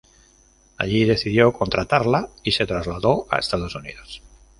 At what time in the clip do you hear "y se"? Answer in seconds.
2.41-2.65